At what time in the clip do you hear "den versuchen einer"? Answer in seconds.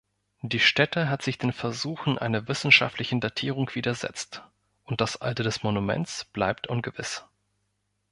1.37-2.47